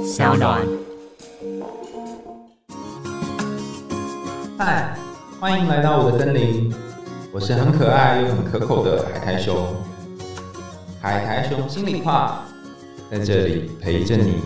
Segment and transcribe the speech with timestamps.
[0.00, 0.66] 小暖。
[4.58, 4.96] 嗨，
[5.38, 6.72] 欢迎来到我的森林，
[7.30, 9.54] 我是很可爱又很可口的海苔熊。
[11.00, 12.42] 海苔熊心里话，
[13.10, 14.36] 在这里陪着你。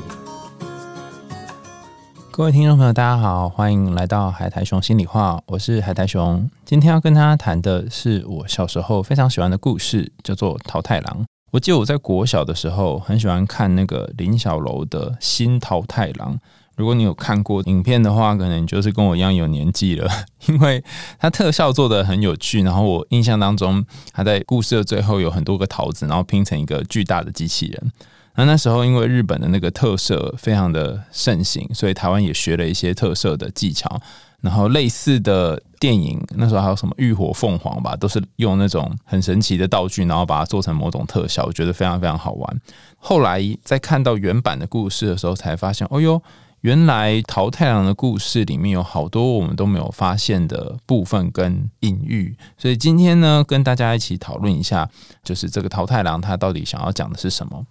[2.32, 6.50] 各位听众朋友，大家好，欢迎来到海苔熊心里话，我是海苔熊。
[6.64, 11.22] 今天要跟大家谈的是我小时候非常喜欢的故事，叫做《桃太郎》。
[11.52, 16.34] 我记得我在国小的时候很喜欢看那个林小楼的《新桃太郎》。
[16.74, 20.10] 如果你有看过影片的话，可能就是跟我一样有年纪了，
[20.46, 20.84] 因为
[21.18, 22.62] 它特效做的很有趣。
[22.62, 23.82] 然后我印象当中，
[24.12, 27.92] 他在故事的最后有很多个桃子，然后拼成一个巨大的机器人。
[28.34, 33.98] 那那时候因为日本的那个特色非常的盛行，所以台湾也学了一些特色的技巧。
[34.46, 42.60] 然后类似的电影，那时候还有什么浴火凤凰吧，都是用那种很神奇的道具，然后把它做成某种特效，我觉得非常非常好玩。
[42.96, 46.22] 后来在看到原版的故事的时候，才发现，哦哟，
[46.60, 52.36] 原来桃太郎的故事里面有好多我们都没有发现的部分跟隐喻。
[52.56, 54.88] 所以今天呢，跟大家一起讨论一下，
[55.24, 57.66] 就是这个桃太郎他到底想要讲的是什么。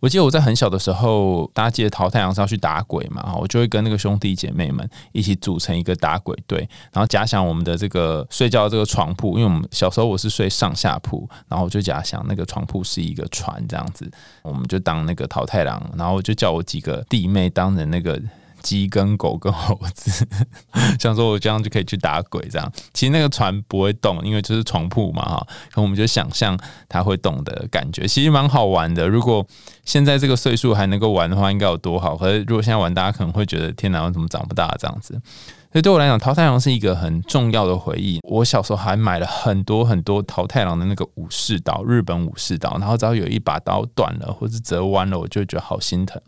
[0.00, 6.60] 我记得我在很小的时候，大家记得桃太阳是要去打鬼嘛，我就会跟那个兄弟姐妹们一起组成一个打鬼队，
[6.92, 14.08] 然后假想我们的这个睡觉这个床铺，因为我们小时候我是睡上下铺，然后我就假想那个床铺是一个船这样子，
[14.42, 18.20] 我们就当那个淘太郎，然后我就叫我几个弟妹当成那个。
[18.68, 20.28] 鸡跟狗跟猴子，
[21.00, 25.46] 想说我这样就可以去打鬼，这样其实那个船不会动，因为就是床铺嘛哈。
[25.72, 29.08] 可我们就想象它会动的感觉，其实蛮好玩的。
[29.08, 29.46] 如果
[29.86, 32.14] 现在这个岁数还能够玩的话，应该有多好。
[32.14, 35.18] 可是如果现在玩，大家可能会觉得天哪，我怎么长不大这样子？
[35.72, 38.20] 所以对我来讲，桃太郎是一个很重要的回忆。
[38.22, 46.20] 我小时候还买了很多很多桃太郎的那个武士刀，日本武士刀，然后只要有一把刀断了或是折弯了，我就觉得好心疼。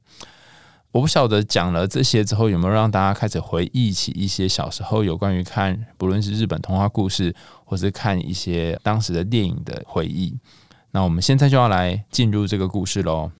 [0.93, 7.33] 我不晓得讲了这些之后有没有让大家开始回忆起一些小时候有关于看不论是日本童话故事，
[7.65, 10.37] 或是看一些当时的电影的回忆。
[10.91, 13.31] 那我们现在就要来进入这个故事喽。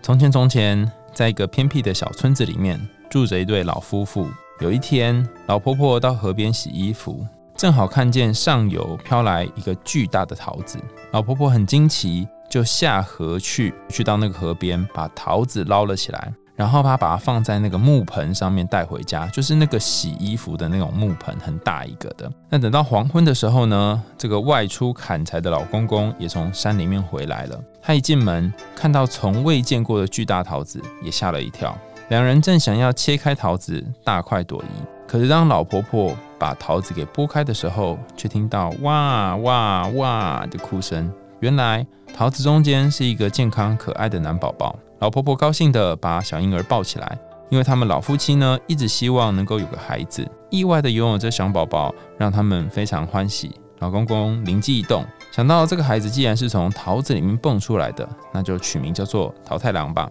[0.00, 2.80] 从前，从前，在一个偏僻的小村子里面，
[3.10, 4.28] 住着一对老夫妇。
[4.60, 10.78] 有一天，老婆婆到河边洗衣服，正好看见上游飘来一个巨大的桃子。
[11.10, 12.28] 老婆婆很惊奇。
[12.50, 22.30] 就下河去，去到那个河边，把桃子捞了起来，然后他把它放在那个木盆上面带回家，就是那个洗衣服的那种木盆，很大一个的。
[22.48, 27.58] 那等到黄昏的时候呢，这个外出砍柴的老公公也从山里面回来了。
[27.80, 31.74] 他一进门，看到从未见过的巨大桃子，也吓了一跳。
[32.08, 34.66] 两人正想要切开桃子，大快朵颐，
[35.06, 41.08] 可是当老婆婆把桃子给剥开的时候，却听到哇哇哇的哭声。
[41.40, 47.18] 原来桃子中间是一个健康可爱的男宝宝，老婆婆高兴地把小婴儿抱起来，
[47.48, 53.52] 因为他们老夫妻呢一直希望能够有个孩子，意外的拥有这小宝宝让他们非常欢喜。
[53.78, 55.02] 老公公灵机一动，
[55.32, 60.10] 想到这个孩子既然是从桃子里面蹦出来的，那就取名叫做桃太郎吧。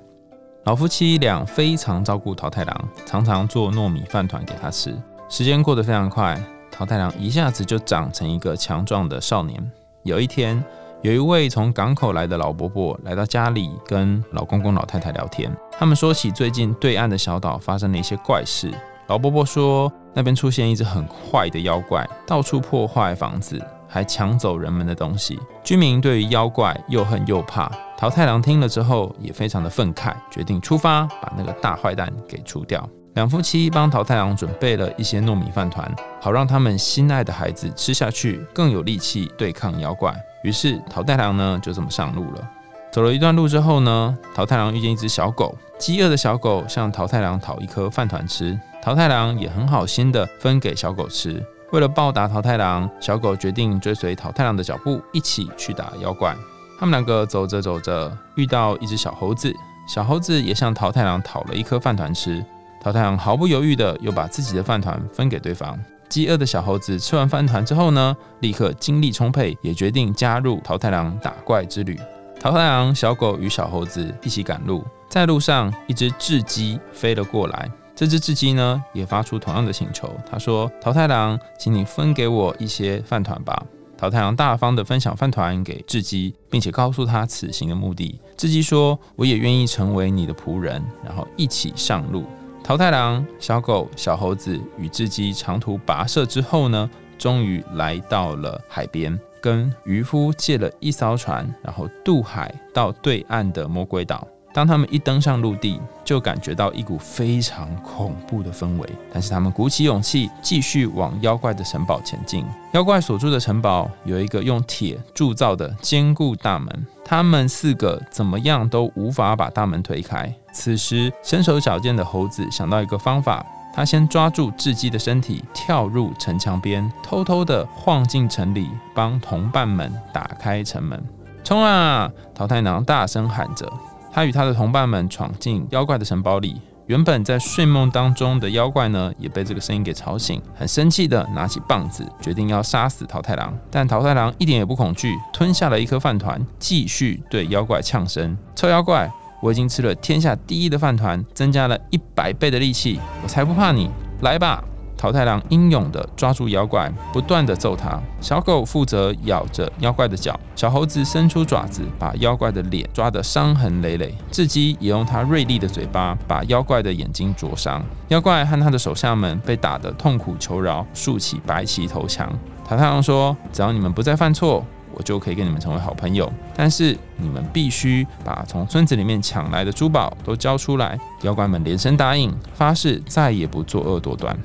[0.63, 4.99] 老夫妻俩非常照顾桃太郎，常常做糯米饭团给他吃。
[5.29, 6.41] 时间过得非常快，
[6.71, 9.71] 桃太郎一下子就长成一个强壮的少年。
[10.01, 10.63] 有一天。
[11.01, 15.49] 有一位从港口来的老伯伯来到家里，跟老公公、老太太聊天。
[15.71, 18.69] 他们说起最近对岸的小岛发生了一些怪事。
[19.07, 25.39] 老伯伯说，那边出现一只很坏的妖怪，到处破坏房子，还抢走人们的东西。
[25.63, 27.71] 居民对于妖怪又恨又怕。
[27.97, 32.85] 桃太郎听了之后也非常的愤慨，决定出发把那个大坏蛋给除掉。
[33.13, 35.89] 两夫妻帮桃太郎准备了一些糯米饭团，
[36.19, 40.13] 好让他们心爱的孩子吃下去，更有力气对抗妖怪。
[40.43, 42.49] 于是桃太郎呢就这么上路了。
[42.91, 51.45] 走了一段路之后呢，桃太郎遇见一只小狗，饥饿的小狗向桃太郎讨一颗饭团吃，桃太郎也很好心的分给小狗吃。
[51.71, 56.35] 为了报答桃太郎，小狗决定追随桃太郎的脚步，一起去打妖怪。
[56.79, 59.53] 他们两个走着走着，遇到一只小猴子，
[59.87, 62.43] 小猴子也向桃太郎讨了一颗饭团吃。
[62.81, 65.77] 桃太郎毫不犹豫的又把自己的饭团分给对方。
[66.09, 71.97] 饥饿的小猴子吃完饭团之后呢，立刻精力充沛，也决定加入桃太郎打怪之旅。
[72.39, 77.69] 桃太郎、小狗与小猴子一起赶路，在路上，一只雉鸡飞了过来。
[77.95, 80.09] 这只雉鸡呢，也发出同样的请求。
[80.31, 83.61] 他说：“桃太郎，请你分给我一些饭团吧。”
[83.97, 88.17] 桃太郎大方的分享饭团给雉鸡，并且告诉他此行的目的。
[88.37, 92.23] 雉鸡说：“我也愿意成为你的仆人，然后一起上路。”
[92.63, 104.27] 桃太郎、小狗、小猴子与雉鸡长途跋涉之后呢，终于来到了海边，跟渔夫借了一艘船，然后渡海到对岸的魔鬼岛。
[104.51, 108.89] 当他们一登上陆地，就感觉到一股非常恐怖的氛围。
[109.13, 112.43] 但是他们鼓起勇气，继续往妖怪的城堡前进。
[112.73, 120.33] 妖怪所住的城堡有一个用铁铸造的坚固大门，他们四个怎么样都无法把大门推开。
[120.51, 123.45] 此时，身手矫健的猴子想到一个方法。
[123.71, 131.01] 他先抓住雉鸡的身体，跳入城墙边，偷偷地晃进城里，帮同伴们打开城门。
[131.43, 132.09] 冲啊！
[132.33, 133.71] 桃太郎大声喊着。
[134.11, 136.59] 他与他的同伴们闯进妖怪的城堡里。
[136.87, 143.55] 原本在睡梦当中的妖怪呢，也被这个声音给吵醒，很生气的拿起棒子，决定要杀死桃太郎。
[143.69, 149.09] 但桃太郎一点也不恐惧，吞下了一颗饭团，继续对妖怪呛声：“臭妖怪！”
[149.41, 153.89] 我已经吃了天下第一的饭团，增加了一百倍的力气，我才不怕你！
[154.21, 154.63] 来吧，
[154.97, 157.97] 桃太郎英勇地抓住妖怪，不断地揍他。
[158.19, 164.13] 小狗负责咬着妖怪的脚，小猴子伸出爪子，把妖怪的脸抓得伤痕累累。
[164.29, 167.81] 雉鸡也用它锐利的嘴巴把妖怪的眼睛灼伤。
[168.09, 172.29] 妖怪和他的手下们被打得痛苦求饶，竖起白旗投降。
[172.67, 180.99] 桃太郎说：“只要你们不再犯错。”我就可以跟你们成为好朋友，但是你们必须把从村子里面抢来的珠宝都交出来。
[181.21, 184.37] 妖怪们连声答应，发誓再也不作恶多端。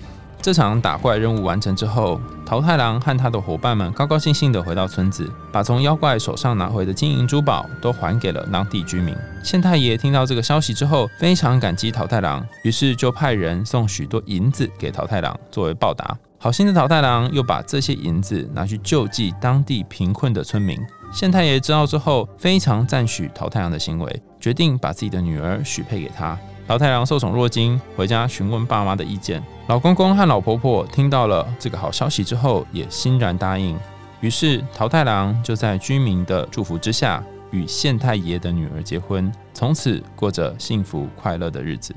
[0.43, 9.17] 这场打怪任务完成之后，桃太郎和他的伙伴们高高兴兴地回到村子，把从妖怪手上拿回的金银珠宝都还给了当地居民。
[9.43, 16.14] 县太爷听到这个消息之后，非常感激桃太郎，于是就派人送许多银子给桃太郎作为报答。
[16.44, 20.79] 好心的桃太郎又把这些银子拿去救济当地贫困的村民。
[21.11, 26.38] 县太爷知道之后，非常赞许桃太郎的行为，决定把自己的女儿许配给他。
[26.69, 29.43] 桃太郎受宠若惊，回家询问爸妈的意见。
[29.69, 33.75] 老公公和老婆婆听到了这个好消息之后，也欣然答应。
[34.20, 41.94] 于是桃太郎就在居民的祝福之下，与县太爷的女儿结婚，从此过着幸福快乐的日子。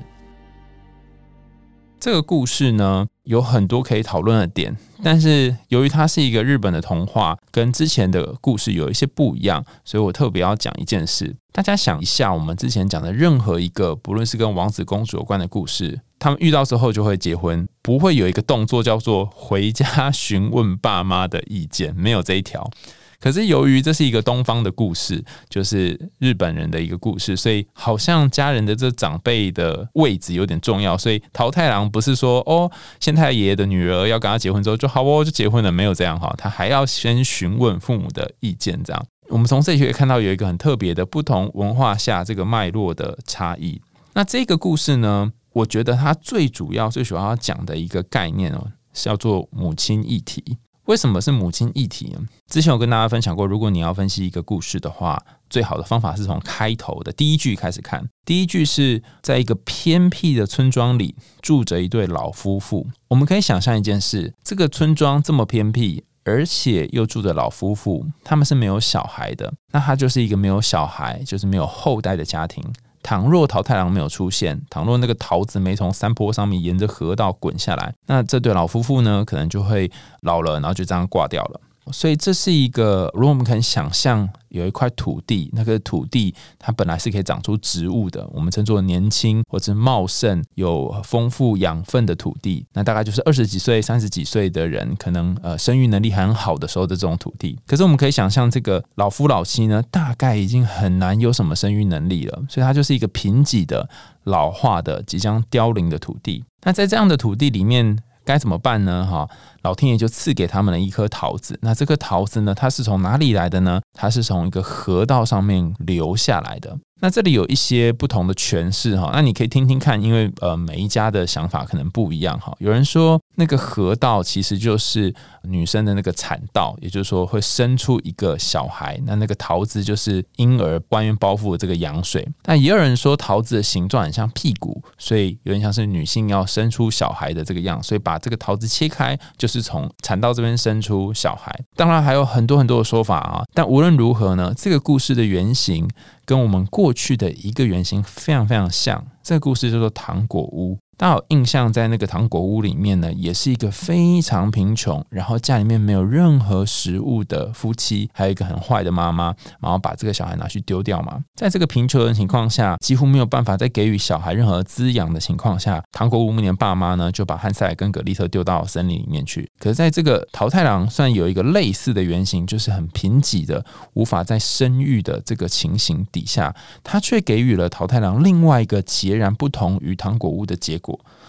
[2.00, 11.34] 这个故事呢，有很多可以讨论的点，但是由于它是一个日本的童话，跟之前的故事有一些不一样，所以我特别要讲一件事。
[11.52, 22.70] 大家想一下，我们之前讲的任何一个，不论是跟王子公主有关的故事，他们遇到之后就会结婚，不会有一个动作叫做回家询问爸妈的意见，没有这一条。
[23.20, 30.96] 可是由于这是一个东方的故事，就是日本人的一个故事，所以好像家人的这长辈的位置有点重要。
[30.96, 32.70] 所以桃太郎不是说哦，
[33.00, 38.80] 县太爷的女儿要跟他结婚之后就好哦，就结婚了，没有这样哈，他还要先询问父母的意见。
[38.84, 43.80] 这样，我们从这里可以看到有一个很特别的不同文化下这个脉络的差异。
[44.14, 50.56] 那这个故事呢，我觉得它最主要、最主要要讲的一个概念哦，是叫做母亲议题。
[50.88, 52.20] 为什么是母亲议题呢？
[52.46, 58.08] 之前有跟大家分享过，如果你要分析一个故事的话，最好的方法是从开头的第一句开始看。
[58.24, 62.86] 第一句是在一个偏僻的村庄里住着一对老夫妇。
[63.08, 69.52] 我们可以想象一件事：这个村庄这么偏僻，而且又住着老夫妇，他们是没有小孩的。
[69.72, 72.64] 那他就是一个没有小孩，就是没有后代的家庭。
[73.08, 79.90] 倘若桃太郎没有出现，倘若那个桃子没从山坡上面沿着河道滚下来，那这对老夫妇呢，可能就会
[80.20, 81.58] 老了，然后就这样挂掉了。
[81.90, 84.28] 所以这是一个，如果我们肯想象。
[84.50, 92.64] 有一块土地，那个土地它本来是可以长出植物的，我们称作年轻或者茂盛、有丰富养分的土地。
[92.72, 97.58] 那大概就是二十几岁、三十几岁的人，可能呃生育能力很好的时候的这种土地。
[97.66, 103.88] 可是我们可以想象，这个老夫老妻呢，大概已经很难有什么生育能力了，所以它就是一个贫瘠的、
[104.24, 106.44] 老化的、即将凋零的土地。
[106.62, 107.98] 那在这样的土地里面。
[108.28, 109.06] 该怎么办呢？
[109.10, 109.26] 哈，
[109.62, 111.58] 老天爷就赐给他们了一颗桃子。
[111.62, 112.54] 那这颗桃子呢？
[112.54, 113.80] 它是从哪里来的呢？
[113.94, 116.76] 它是从一个河道上面流下来的。
[117.00, 122.54] 那这里有一些不同的诠释哈，那你可以听听看，因为呃每一家的想法可能不一样哈。
[122.58, 132.28] 有人说那个河道其实就是女生的那个产道，也就是说会生出一个小孩，那那个桃子就是婴儿关于包覆的这个羊水。
[132.42, 141.56] 但也有人说桃子的形状很像屁股，所以有点像是女性要生出小孩的这个样，所以把这个桃子切开就是从产道这边生出小孩。
[141.76, 145.88] 当然还有很多很多的说法啊，但无论如何呢，这个故事的原型。
[146.24, 150.76] 跟我们过去的一个原型非常非常像，这个故事叫做糖果屋。
[150.98, 161.20] 大家有印象，在那个糖果屋里面呢，也是一个非常贫穷，然后家里面没有任何食物的夫妻，还有一个很坏的妈妈，然后把这个小孩拿去丢掉嘛。
[161.36, 169.48] 在这个贫穷的情况下，几乎没有办法再给予小孩任何滋养的情况下，糖果屋里面爸妈呢就把汉塞尔跟格丽特丢到森林里面去。
[169.60, 173.64] 可是在这个桃太郎算有一个类似的原型，就是很贫瘠的，
[173.94, 176.52] 无法再生育的这个情形底下，
[176.82, 180.87] 他却给予了桃太郎另外一个截然不同于糖果屋的结果。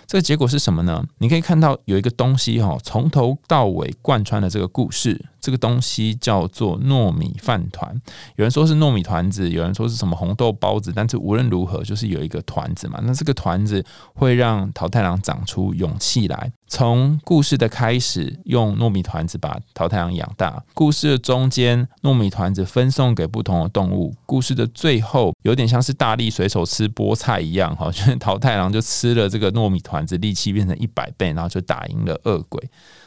[0.10, 1.06] 这个结果是什么呢？
[1.20, 5.24] 你可以看到有一个东西哈，从头到尾贯穿了这个故事。
[5.40, 7.94] 这个东西叫做糯米饭团，
[8.36, 13.00] 有人说是糯米团子，有人说是什么红豆包子，但是无论如何，就是有一个团子嘛。
[13.04, 13.86] 那这个团子
[14.16, 16.52] 会让桃太郎长出勇气来。
[16.70, 32.64] 从故事的开始，用糯米团子把桃太郎养大；故事的中间，糯米团子分送给不同的动物；故事的最后，有点像是大力水手吃菠菜一样，哈， 就是桃太郎就吃了这个糯米团子，力气变成一百倍，然后就打赢了恶鬼。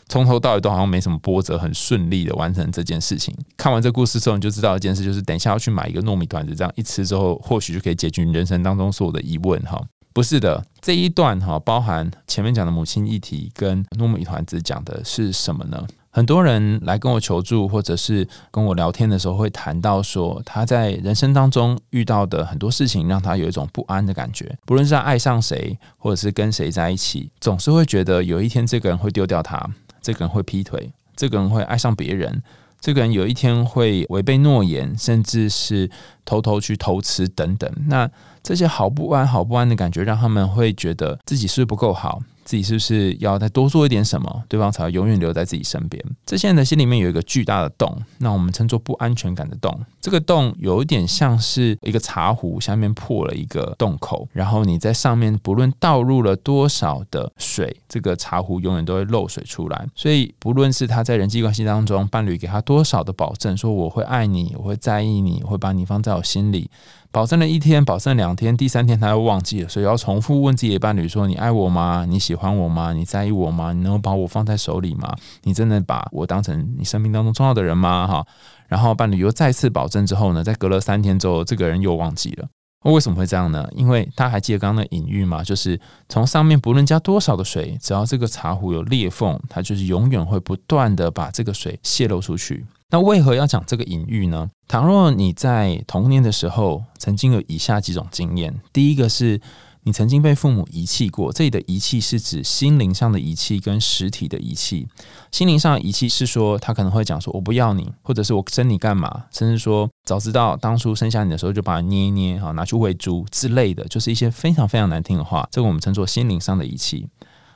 [0.09, 3.33] 从头到尾都好像没什么波折，很顺利的完成这件事情。
[3.57, 9.59] 看完这故事之后，你就知道一件事，就是等一下要去买一个糯米团子，这样一吃之后，或许就可以解决你人生当中所有的疑问。
[9.63, 9.81] 哈，
[10.13, 15.87] 不是的，这一段哈包含前面讲的母亲议题跟糯米团子讲的是什么呢？
[16.11, 24.55] 很多人来跟我求助，或者是跟我聊天的时候，会谈到说他在人生当中遇到的很多事情，让他有一种不安的感觉。
[24.67, 29.67] 不论是他爱上谁，或者是跟谁在一起，总是会觉得有一天这个人会丢掉他。
[30.03, 32.43] 这个人会劈腿，这个人会爱上别人，
[32.83, 35.89] 这个人有一天会违背诺言，甚至是
[36.25, 37.73] 偷偷去偷吃等等。
[37.87, 38.11] 那
[38.43, 42.21] 这些好不安、好不安的感觉，让他们会觉得自己是不是不够好。
[42.45, 46.03] 自己是不是要再多做一点什么，对方才会永远留在自己身边？
[46.27, 49.79] 这些人的心里面有一个巨大的洞，那我们称作不安全感的洞。
[50.01, 59.87] 这个洞有一点像是一个茶壶下面破了一个洞口，然后你在上面不论倒入了多少的水，这个茶壶永远都会漏水出来。
[59.95, 66.69] 所以不论是他在人际关系当中，伴侣给他多少的保证，说我会爱你，我会在意你，我会把你放在我心里。
[67.13, 72.07] 保证了一天，保证两天，第三天他又忘记了，所以要重复问自己的伴侣说：“你爱我吗？
[72.09, 72.95] 你喜欢我吗？
[72.95, 73.75] 你在意我吗？
[73.75, 75.15] 你能把我放在手里吗？
[75.43, 78.27] 你真的把我当成你生命当中重要的人吗？”哈，
[78.67, 82.49] 然后伴侣又再次保证之后呢，在隔了三天之后，这个人又忘记了。
[82.91, 83.69] 为什么会这样呢？
[83.77, 92.67] 因为他还记得刚刚的隐喻嘛，就是从上面不论加多少的水，只要这个茶壶有裂缝，它就是永远会不断的把这个水泄露出去。
[92.91, 94.51] 那为何要讲这个隐喻呢？
[94.67, 99.41] 倘若你在童年的时候曾经有以下几种经验，第一个是
[99.85, 101.33] 你曾经被父母遗弃过。
[101.33, 104.87] 这里的遗弃是指心灵上的遗弃跟实体的遗弃。
[105.31, 115.49] 心灵上的遗弃是说他可能会讲说“我不要你”，或者是我生你干嘛，甚至说早知道当初生下你的时候就把你捏一捏，哈，拿去喂猪之类的，就是一些非常非常难听的话。
[115.51, 117.09] 这个我们称作心灵上的遗弃。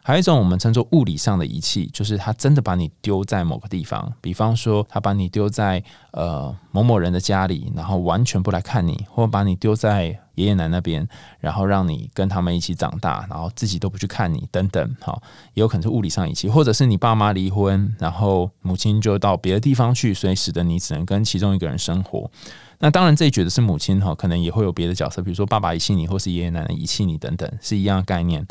[0.07, 5.83] 还有一种我们称作物理上的遗弃，就是他真的把你丢在某个地方，比方说他把你丢在
[6.13, 11.05] 呃某某人的家里，然后完全不来看你，或把你丢在爷爷奶奶那边，
[11.41, 15.21] 然后让你跟他们一起长大，然后自己都不去看你等等，哈，
[15.55, 22.31] 也有可能是物理上遗弃，或者是你爸妈离婚，然后母亲就到别的地方去，所以使得你只能跟其中一个人生活。
[22.79, 28.47] 那当然，这一觉得是母亲哈，可能也会有别的角色，比如说爸爸遗弃你，或是爷爷奶奶遗弃你等等，是一样的概念。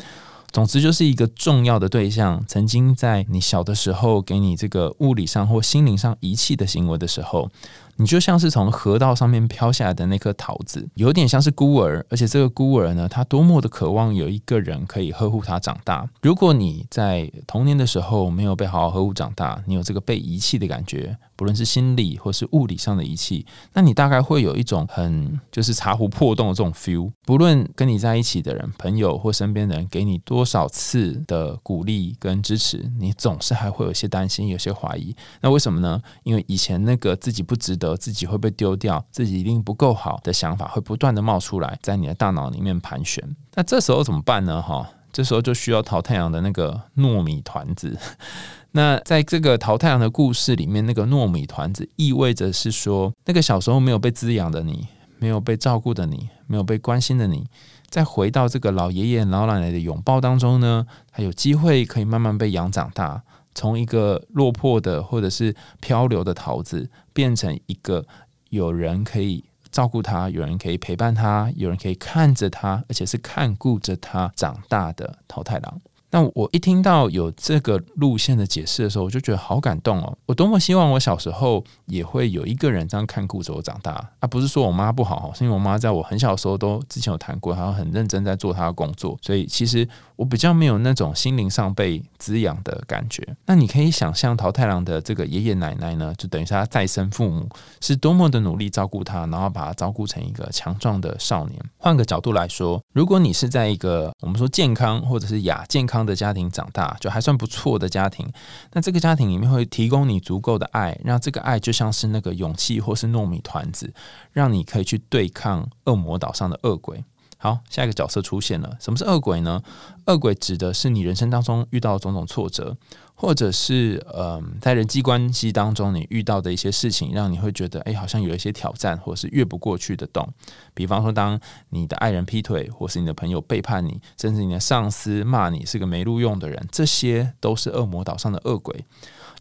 [0.56, 7.50] 总之，就是一个重要的对象，曾经在你小的时候给你这个物理上或心灵上遗弃的行为的时候。
[7.96, 16.08] 你就像是从河道上面飘下来的那颗桃子，有点像是孤儿，而且这个孤儿呢，他多么的渴望有一个人可以呵护他长大。
[16.22, 27.10] 如果你在童年的时候没有被好好呵护长大，你有这个被遗弃的感觉，不论是心理或是物理上的遗弃，那你大概会有一种很就是茶壶破洞的这种 feel。
[27.24, 35.14] 不论跟你在一起的人、朋友或身边的人给你多少次的鼓励跟支持，你总是还会有些担心、有些怀疑。
[35.40, 36.00] 那为什么呢？
[36.24, 37.96] 因为以前那个自己不值得得。
[37.96, 43.22] 自己会被丢掉，自己一定不够好的想法会不断的冒出来，在你的大脑里面盘旋。
[43.54, 44.60] 那这时候怎么办呢？
[44.62, 47.96] 哈，这时候就需要淘太阳的那个糯米团子。
[48.72, 54.86] 那在这个淘太阳的故事里面，那个糯米团子意味着是说，那个小时候没有被滋养的你，
[55.18, 57.46] 没有被照顾的你，没有被关心的你，
[57.88, 63.22] 在回到这个老爷爷老奶奶的拥抱当中呢，还有机会可以慢慢被养长大。
[63.56, 68.06] 从一个落魄的或者是漂流的桃子，变成一个
[68.50, 75.80] 有人可以照顾他、有人可以陪伴他、有人可以看着他，而且是看顾着他长大的桃太郎。
[76.10, 80.16] 那我一听到有这个路线的解释的时候，我就觉得好感动哦！
[80.26, 84.26] 我多么希望我小时候也会有一个人这样看顾着我长大啊！
[84.28, 93.26] 不是说我妈不好，是因为我妈在我很小的时候都之前有谈过，她很认真在做她的工作，所以其实我比较没有那种心灵上被滋养的感觉。
[93.44, 97.48] 那你可以想象桃太郎的这个爷爷奶奶呢，就等于是他再生父母，
[97.80, 101.60] 是多么的努力照顾他，然后把他照顾成一个强壮的少年。
[101.76, 108.28] 换个角度来说，如果你是在一个我们说健康或者是亚健康，的家庭长大就还算不错的家庭，
[108.72, 113.92] 那这个家庭里面会提供你足够的爱，让这个爱就像是那个勇气或是糯米团子，
[114.32, 117.04] 让你可以去对抗恶魔岛上的恶鬼。
[117.46, 119.62] 好，下一个角色出现了，什么是恶鬼呢？
[120.06, 122.76] 恶鬼指的是你人生当中遇到种种挫折。
[123.18, 130.28] 或者是嗯，在人际关系当中，你遇到的一些事情，让你会觉得，哎，好像有一些挑战，或是越不过去的洞。
[130.74, 138.84] 比方说，当你的爱人劈腿，或是你的朋友背叛你，甚至你的上司骂你是个没录用的人，这些都是恶魔岛上的恶鬼。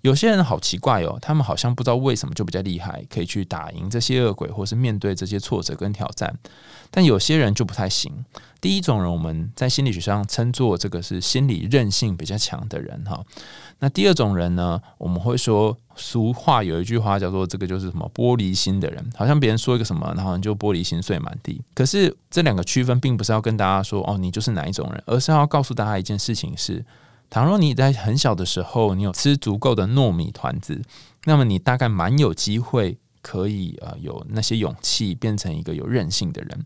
[0.06, 6.32] 有些人好奇怪哦，他们好像不知道为什么就比较厉害，可以去打赢这些恶鬼，或是面对这些挫折跟挑战。
[6.92, 8.24] 但有些人就不太行。
[8.62, 13.20] 第一种人，我们在心理学上称作这个是心理韧性比较强的人哈。
[13.80, 21.60] 那第二种人呢，我们会说俗话有一句话叫做这个就是什么玻璃心的人，好像别人说一个什么，然后你就玻璃心碎满地。
[21.74, 26.86] 可是这两个区分，并不是要跟大家说哦，你就是哪一种人，而是要告诉大家一件事情是。
[27.30, 30.82] 倘若你在很小的时候，你有吃足够的糯米团子，
[31.26, 36.66] 那么你大概蛮有机会可以呃有那些勇气变成一个有韧性的人。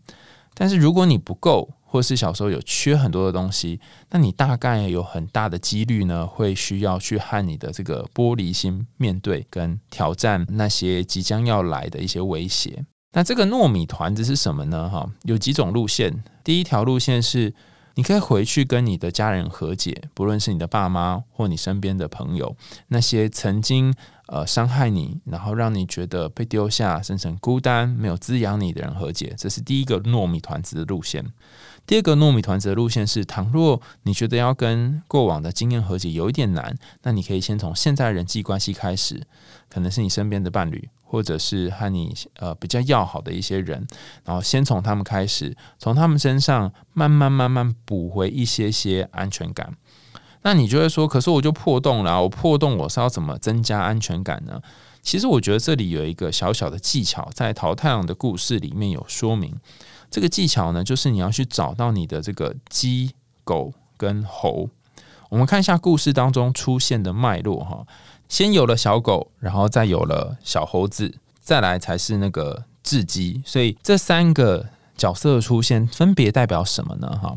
[0.54, 12.84] 但是如果你不够，或是小时候有缺很多的东西，那你大概有很大的几率呢，会需要去和你的这个玻璃心面对跟挑战那些即将要来的一些威胁。
[13.12, 14.88] 那这个糯米团子是什么呢？
[14.88, 16.22] 哈，有几种路线。
[16.44, 17.52] 第一条路线是。
[18.00, 22.56] 你可以回去跟你的家人和解，不论是你的爸妈或你身边的朋友，
[22.88, 23.92] 那些曾经
[24.28, 31.22] 呃伤害你，然后让你觉得被丢下、深深孤单、没有滋养你的人和解，这是第一个糯米团子的路线。
[31.86, 39.22] 第二个糯米团子的路线是：倘若你觉得要跟过往的经验和解有一点难，那你可以先从现在人际关系开始，
[39.68, 40.88] 可能是你身边的伴侣。
[41.10, 43.84] 或者是和你呃比较要好的一些人，
[44.24, 49.74] 然后先从他们开始，从他们身上慢慢慢慢补回一些些安全感。
[50.42, 54.62] 那你就会说，可是我就破洞了，我破洞我是要怎么增加安全感呢？
[55.02, 59.52] 其实我觉得这里有一个小小的技巧，在淘太阳的故事里面有说明。
[60.08, 63.10] 这个技巧呢，就是你要去找到你的这个鸡、
[63.42, 64.70] 狗跟猴。
[65.30, 67.86] 我们看一下故事当中出现的脉络哈。
[68.28, 73.42] 先有了小狗，然后再有了小猴子，再来才是那个雉鸡。
[73.44, 77.18] 所以这三个角色的出现，分别代表什么呢？
[77.20, 77.34] 哈。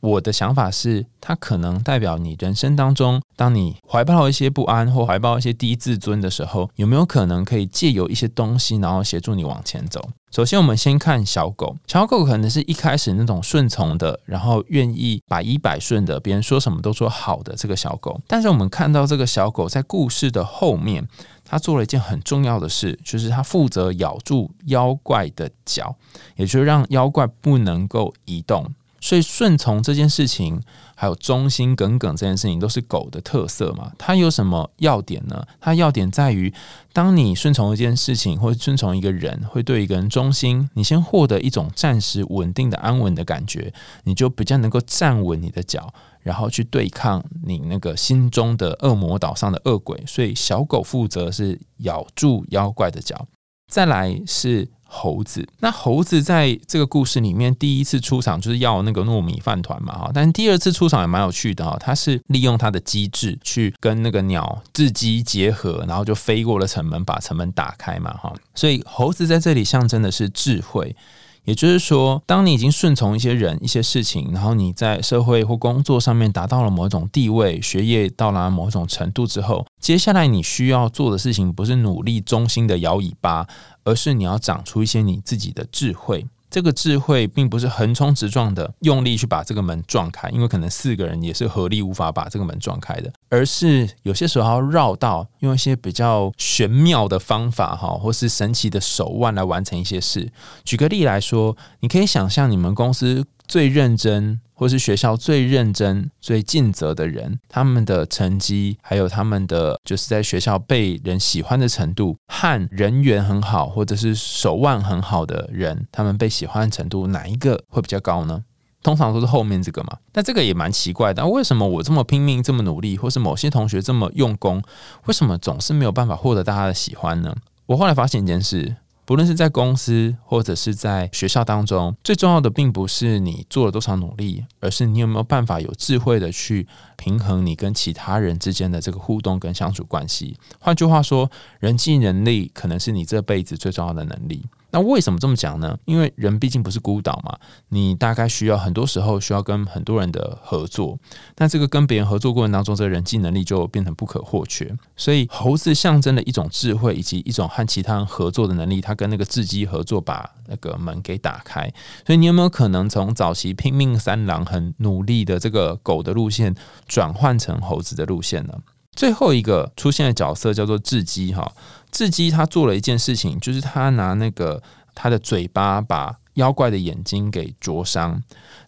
[0.00, 10.08] 我的想法是，它可能代表你人生当中，当你怀抱一些不安或怀抱一些低自尊的时候，有没有可能可以借由一些东西，然后协助你往前走？
[10.30, 11.74] 首先，我们先看小狗。
[11.86, 18.20] 小狗可能是一开始那种顺从的，然后愿意百依百顺的，别人说什么都说好的这个小狗。
[18.26, 21.08] 但是，我们看到这个小狗在故事的后面，
[21.44, 25.96] 它做了一件很重要的事，就是它负责咬住妖怪的脚，
[26.36, 28.72] 也就是让妖怪不能够移动。
[29.08, 30.60] 所以顺从这件事情，
[30.94, 33.90] 还有忠心耿耿这件事情，都是狗的特色嘛。
[33.96, 35.42] 它有什么要点呢？
[35.58, 36.52] 它要点在于，
[36.92, 43.72] 当你顺从一件事情，或者顺从一个人，会对一个人忠心，你先获得一种暂时稳定的安稳的感觉，
[44.04, 45.90] 你就比较能够站稳你的脚，
[46.20, 50.04] 然后去对抗你那个心中的恶魔岛上的恶鬼。
[50.06, 53.26] 所以小狗负责是咬住妖怪的脚，
[53.72, 54.68] 再来是。
[54.90, 70.96] 猴子，那猴子在这个故事里面第一次出场就是要那个糯米饭团嘛哈，但第二次出场也蛮有趣的哈，它是利用它的机智去跟那个鸟雉鸡结合，然后就飞过了城门，把城门打开嘛哈，所以猴子在这里象征的是智慧。
[71.44, 83.46] 也就是说，当你已经顺从一些人、一些事情，然后你在社会或工作上面达到了某种地位，学业到达某种程度之后，接下来你需要做的事情不是努力忠心的摇尾巴，
[83.88, 86.26] 而是你要长出一些你自己的智慧。
[86.50, 100.30] 这个智慧并不是横冲直撞的用力去把这个门撞开，因为可能四个人也是合力无法把这个门撞开的，而是有些时候要绕道，用一些比较玄妙的方法哈，或是神奇的手腕来完成一些事。
[100.64, 104.40] 举个例来说，你可以想象你们公司最认真。
[104.58, 118.42] 或是学校最认真、最尽责的人，他们的成绩，还有他们的就是在学校被人喜欢的程度，和人缘很好或者是手腕很好的人，他们被喜欢的程度，哪一个会比较高呢？
[118.82, 119.96] 通常都是后面这个嘛。
[120.12, 124.60] 那这个也蛮奇怪的，为什么我这么拼命、这么努力，或是某些同学这么用功，
[125.06, 127.32] 为什么总是没有办法获得大家的喜欢呢？
[127.66, 128.74] 我后来发现一件事。
[129.08, 136.68] 不论是在公司或者是在学校当中，最重要的并不是你做了多少努力，而是你有没有办法有智慧的去
[136.98, 140.36] 平衡你跟其他人之间的这个互动跟相处关系。
[140.60, 144.44] 换句话说，人际能力可能是你这辈子最重要的能力。
[144.70, 145.78] 那为什么这么讲呢？
[145.86, 147.38] 因为人毕竟不是孤岛嘛，
[147.70, 150.98] 你大概需要很多时候需要跟很多人的合作。
[151.36, 154.70] 那这个跟别人合作过程当中，这个人际能力就变成不可或缺。
[154.96, 158.80] 所以猴子象征了一种智慧以及一种和其他人合作的能力。
[158.80, 161.72] 它跟那个智机合作，把那个门给打开。
[162.06, 166.54] 所以你有没有可能从早期拼命三郎很努力的这个狗的路线，
[166.86, 168.54] 转换成猴子的路线呢？
[168.94, 171.52] 最后一个出现的角色叫做智机哈，
[171.92, 174.62] 雉鸡他做了一件事情，就是他拿那个
[174.94, 178.22] 他的嘴巴把妖怪的眼睛给灼伤。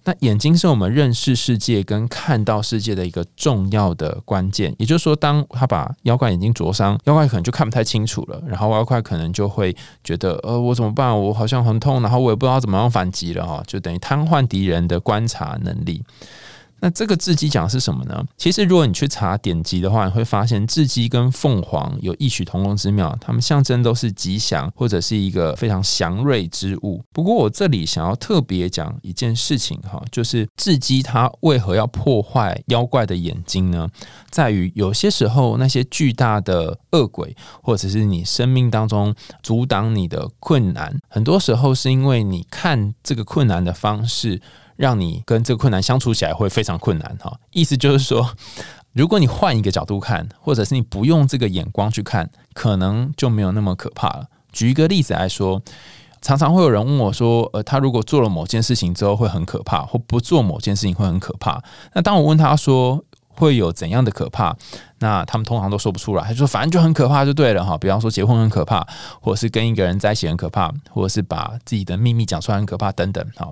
[0.05, 4.75] 那眼睛是我们认识世界跟看到世界的一个重要的关键。
[4.79, 11.17] 也就是说，当他把妖怪眼睛灼伤，妖怪可能就看不太清楚了，然后妖怪可能就会觉得，呃，我怎么办？
[11.17, 16.03] 我好像很痛，然后我也不知道怎么样反击了哈，就等于瘫痪敌人的观察能力。
[16.81, 18.25] 那这个雉鸡讲的是什么呢？
[18.39, 27.05] 其实如果你去查典籍的话，你会发现雉鸡跟凤凰有异曲同工之妙，它们象征都是吉祥或者是一个非常祥瑞之物。
[27.13, 33.87] 不过我这里想要特别讲一件事情哈，就是雉鸡它为何要破坏妖怪的眼睛呢？
[34.31, 44.41] 在于有些时候那些巨大的恶鬼，或者是你生命当中阻挡你的困难，很多时候是因为你看这个困难的方式。
[44.81, 48.35] 让你跟这个困难相处起来会非常困难哈，意思就是说，
[48.95, 54.29] 如果你换一个角度看，或者是你不用这个眼光去看，可能就没有那么可怕了。
[54.53, 55.61] 举一个例子来说，
[56.23, 61.63] 常常会有人问我说，呃，他如果做了某件事情之后会很可怕，或不做某件事情会很可怕。
[61.93, 64.57] 那当我问他说会有怎样的可怕，
[65.01, 67.77] 那他们通常都说不出来，他就说反正就很可怕就对了哈。
[67.77, 68.87] 比方说结婚很可怕，
[69.21, 73.47] 或者是跟一个人在一起很可怕，或者是把自己的秘密讲出来很可怕等等哈。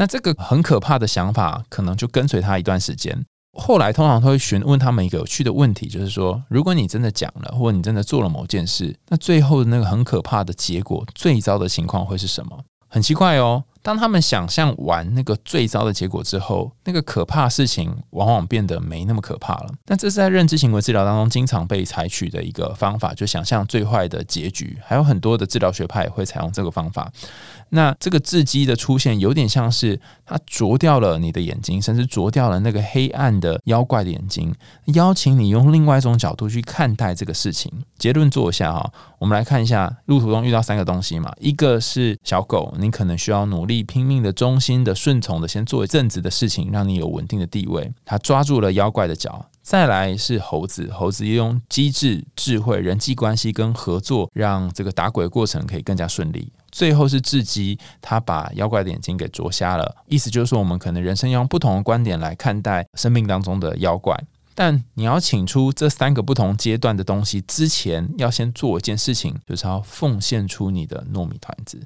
[0.00, 3.22] 那这个很可怕的想法，可能就跟随他一段时间。
[3.52, 12.64] 后来通常都会询问他们一个有趣的问题，就是说，如果你真的讲了，或者你真的做了某件事，那最后的那个很可怕的结果，最糟的情况会是什么？
[12.88, 13.62] 很奇怪哦。
[13.82, 19.70] 当他们想象完那个最糟的结果之后，那个可怕的事情往往变得没那么可怕了。
[19.86, 24.78] 那这是在认知行为治疗当中经常被采取的一个方法，就想象最坏的结局。
[24.84, 27.10] 还有很多的治疗学派会采用这个方法。
[27.72, 34.52] 那这个智机的出现，有点像是它啄掉了你的眼睛，甚至啄掉了那个黑暗的妖怪的眼睛，
[34.86, 37.72] 邀请你用另外一种角度去看待这个事情。
[37.96, 47.90] 结论做一下哈，我们来看一下路途中遇到三个东西嘛，一个是小狗，你可能需要努力力拼命的、忠心的、顺从的，先做一阵子的事情，让你有稳定的地位。
[48.04, 49.46] 他抓住了妖怪的脚。
[49.62, 56.50] 再来是猴子，猴子用机智、智慧、人际关系跟合作，让这个打鬼过程可以更加顺利。
[56.72, 59.94] 最后是智机，他把妖怪的眼睛给啄瞎了。
[60.06, 64.18] 意思就是说，我们可能人生要用不同的观点来看待生命当中的妖怪。
[64.54, 71.80] 但你要请出这三个不同阶段的东西之前，要先做一件事情，就是要奉献出你的糯米团子。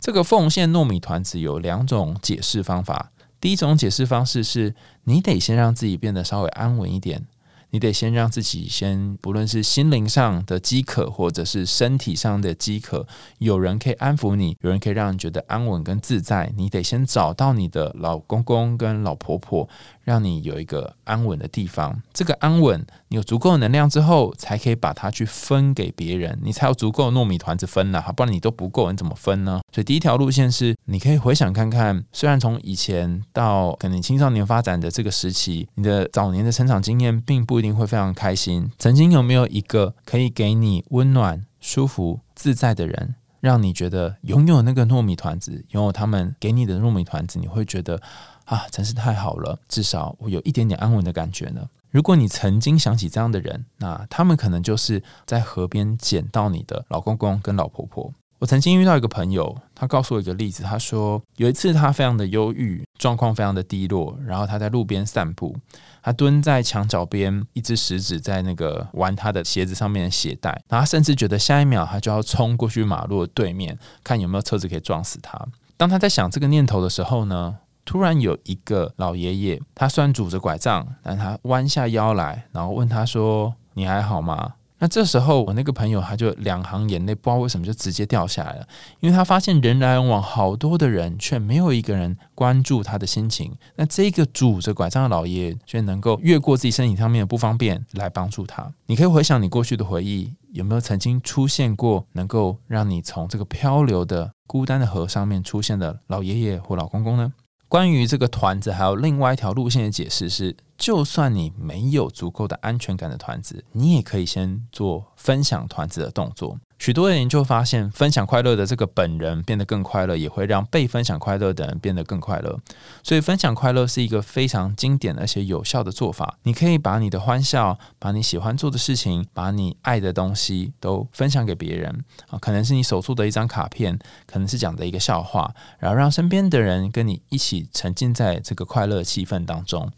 [0.00, 3.10] 这个奉献糯米团子有两种解释方法。
[3.40, 7.26] 第一种解释方式是，你得先让自己变得稍微安稳一点，
[7.70, 13.06] 你得先让自己先，不论是心灵上的饥渴，或者是身体上的饥渴，
[13.38, 19.68] 有人可以安抚你，有人可以让你觉得安稳跟自在，你得先找到你的老公公跟老婆婆。
[20.08, 29.60] 让你有一个安稳的地方，这个安稳，你有足够能量之后，才可以把它去分给别人，你才有足够糯米团子分了，不然你都不够，你怎么分呢？
[29.70, 38.70] 所以第一条路线是，你可以回想看看，虽然从以前到可能青少年发展的这个时期，你的早年的成长经验并不一定会非常开心。
[38.78, 48.00] 曾经有没有一个可以给你温暖、舒服、自在的人，让你觉得拥有那个糯米团子，拥有他们给你的糯米团子，你会觉得？
[48.48, 49.58] 啊，真是太好了！
[49.68, 51.68] 至少我有一点点安稳的感觉呢。
[51.90, 58.10] 如果你曾经想起这样的人，那他们可能就是在河边捡到你的老公公跟老婆婆。
[58.38, 60.62] 我曾经遇到一个朋友，他告诉我一个例子。
[60.62, 65.54] 他说有一次他非常的忧郁，状况非常的低落，然后他在路边散步，
[66.02, 75.38] 他蹲在墙角边，一只食指在那个玩他的鞋子上面的鞋带，然后甚至觉得下一秒他就要冲过去马路的对面，看有没有车子可以撞死他。
[75.76, 77.58] 当他在想这个念头的时候呢？
[77.84, 88.66] 突然有一个老爷爷，他虽然拄着拐杖，但他弯下腰来，然后问他说：“你还好吗？”那这时候，我那个朋友他就两行眼泪，不知道为什么就直接掉下来了，
[89.00, 93.52] 因为他发现人来人往，好多的人，却没有一个人关注他的心情。
[93.74, 98.72] 那这个拄着拐杖的老爷爷却能够越过自己身体上面的不方便来帮助他。
[98.86, 107.32] 你可以回想你过去的回忆，有没有曾经出现过能够让你从这个漂流的孤单的河上面出现的老爷爷或老公公呢？
[107.68, 110.56] 关于这个团子，还有另外一条路线的解释是。
[110.78, 116.56] 就算你没有足够的安全感的团子，你也可以先做分享团子的动作。
[116.78, 122.58] 许多人研究发现，分享快乐的这个本人变得更快乐，也会让被分享快乐的人变得更快乐。
[123.02, 126.38] 所以，分享快乐是一个非常经典而且有效的做法。
[126.44, 139.90] 你可以把你的欢笑、把你喜欢做的事情、把你爱的东西都分享给别人啊，可能是你手做的一张卡片，可能是讲的一个笑话，然后让身边的人跟你一起沉浸在这个快乐气氛当中。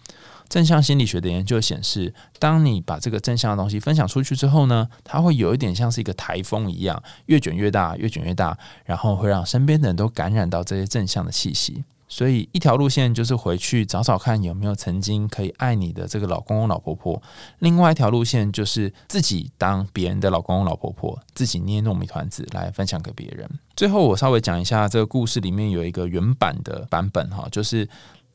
[0.50, 11.84] 正向心理学的研究显示，当你把这个正向的东西分享出去之后呢，它会有一点像是一个台风一样，越卷越大，越卷越大，然后会让身边的人都感染到这些正向的气息。
[12.08, 17.22] 所以，一条路线就是回去找找看有没有曾经可以爱你的这个老公公、老婆婆；
[17.60, 23.48] 另外一条路线就是自己当别人的老公公、老婆婆，自己捏糯米团子来分享给别人。
[23.76, 27.88] 最后，我稍微讲一下这个故事里面有一个原版的版本哈，就是。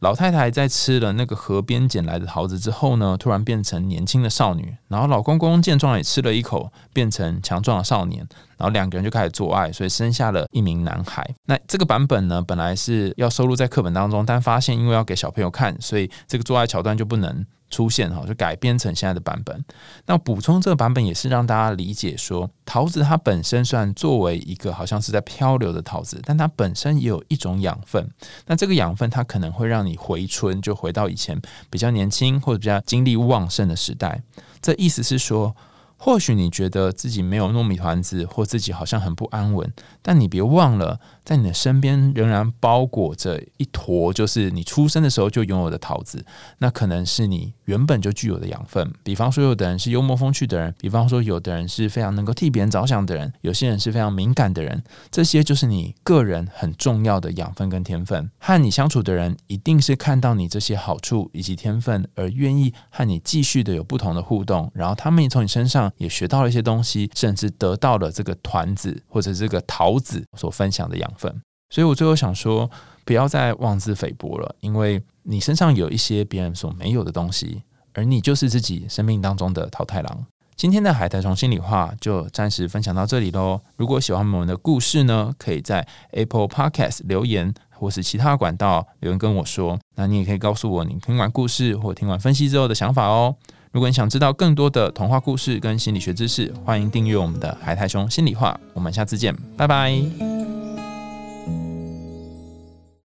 [0.05, 4.77] 老太太在吃了那个河边捡来的桃子之后呢，突然变成年轻的少女。
[4.87, 8.19] 然后老公公见状也吃了一口，变成强壮的少年。
[8.55, 11.27] 然后两个人就开始做爱，所以生下了一名男孩。
[11.45, 17.43] 那这个版本呢，本来是要收录在课本当中，但发现因为要给小朋友看，所以这个做爱桥段就不能。
[17.69, 19.63] 出现哈，就改编成现在的版本。
[20.05, 28.09] 那补充这个版本也是让大家理解说，桃子它本身虽然作为一个好像是在漂流的桃子，但它本身也有一种养分。
[28.45, 34.21] 那这个养分它可能会让你回春，就回到以前比较年轻或者比较精力旺盛的时代。
[34.61, 35.55] 这意思是说。
[35.97, 39.73] 或许你觉得自己没有糯米团子，或自己好像很不安稳，
[40.07, 46.23] 但你别忘了，在你的身边仍然包裹着一坨，就是你出生的时候就拥有的桃子。
[46.59, 48.93] 那可能是你原本就具有的养分。
[49.03, 54.83] 比方说，有的人是幽默风趣的人；，比方说，有的人是非常能够替别人着想的人；，有些人是非常敏感的人。
[55.09, 58.29] 这些就是你个人很重要的养分跟天分。
[58.37, 64.71] 和你相处的人，一定是看到你这些好处以及天分，而愿意和你继续的有不同的互动。
[64.75, 65.91] 然后，他们也从你身上。
[65.97, 71.41] 也学到了一些东西，甚至得到了这个团子或者这个桃子所分享的养分。
[71.69, 72.69] 所以我最后想说，
[73.03, 80.25] 不要再妄自菲薄了，因为你身上有一些别人所没有的东西，而你就是自己生命当中的桃太郎。
[80.55, 83.59] 今天的海苔虫心里话就暂时分享到这里喽。
[83.75, 89.77] 如果喜欢我们的故事呢，可以在 Apple Podcast 留言，或是其他管道留言跟我说。
[89.95, 93.35] 那你也可以告诉我你听完故事或听完分析之后的想法哦。
[93.75, 98.57] 如果你想知道更多的童话故事跟心理学知识，欢迎订阅我们的海苔熊心里话。
[98.71, 100.64] 我们下次见，拜拜。